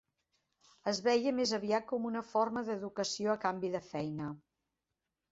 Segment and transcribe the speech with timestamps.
[0.91, 4.31] Es veia més aviat com una forma d'educació a canvi de feina.